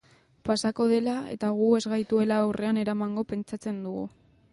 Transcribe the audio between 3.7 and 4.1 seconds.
dugu.